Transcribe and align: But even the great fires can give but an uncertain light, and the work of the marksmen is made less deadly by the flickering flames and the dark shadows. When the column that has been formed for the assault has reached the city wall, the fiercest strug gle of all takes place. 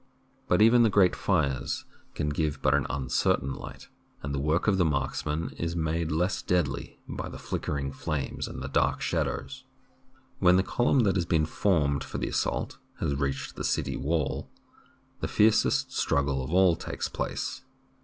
But 0.47 0.63
even 0.63 0.81
the 0.81 0.89
great 0.89 1.15
fires 1.15 1.85
can 2.15 2.29
give 2.29 2.59
but 2.63 2.73
an 2.73 2.87
uncertain 2.89 3.53
light, 3.53 3.87
and 4.23 4.33
the 4.33 4.39
work 4.39 4.65
of 4.67 4.79
the 4.79 4.83
marksmen 4.83 5.51
is 5.59 5.75
made 5.75 6.11
less 6.11 6.41
deadly 6.41 6.97
by 7.07 7.29
the 7.29 7.37
flickering 7.37 7.91
flames 7.91 8.47
and 8.47 8.63
the 8.63 8.67
dark 8.67 9.01
shadows. 9.01 9.63
When 10.39 10.55
the 10.55 10.63
column 10.63 11.01
that 11.01 11.17
has 11.17 11.27
been 11.27 11.45
formed 11.45 12.03
for 12.03 12.17
the 12.17 12.29
assault 12.29 12.79
has 12.99 13.13
reached 13.13 13.55
the 13.55 13.63
city 13.63 13.95
wall, 13.95 14.49
the 15.19 15.27
fiercest 15.27 15.89
strug 15.89 16.25
gle 16.25 16.43
of 16.43 16.49
all 16.51 16.75
takes 16.75 17.07
place. 17.07 17.61